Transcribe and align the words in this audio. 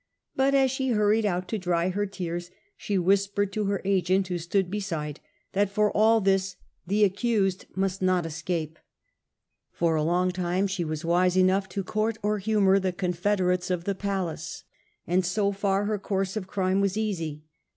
But 0.35 0.55
as 0.55 0.71
she 0.71 0.89
hurried 0.93 1.27
out 1.27 1.47
to 1.49 1.59
dry 1.59 1.89
her 1.89 2.07
tears 2.07 2.49
she 2.75 2.97
whispered 2.97 3.53
to 3.53 3.65
her 3.65 3.83
agent, 3.85 4.29
who 4.29 4.39
stood 4.39 4.71
beside, 4.71 5.19
that 5.53 5.69
for 5.69 5.91
all 5.95 6.19
this 6.21 6.55
the 6.87 7.03
accused 7.03 7.67
must 7.75 8.01
not 8.01 8.25
escape. 8.25 8.79
For 9.71 9.95
a 9.95 10.03
long 10.03 10.31
time 10.31 10.65
she 10.65 10.83
was 10.83 11.05
wise 11.05 11.37
enough 11.37 11.69
to 11.69 11.83
court 11.83 12.17
or 12.23 12.33
At 12.37 12.37
list 12.37 12.45
she 12.45 12.49
humour 12.53 12.79
the 12.79 12.91
confederates 12.93 13.69
of 13.69 13.83
the 13.83 13.93
palace, 13.93 14.63
and 15.05 15.21
defied 15.21 15.25
the 15.27 15.35
SO 15.35 15.51
far 15.51 15.85
her 15.85 15.99
course 15.99 16.35
of 16.35 16.47
crime 16.47 16.81
was 16.81 16.97
easy. 16.97 17.43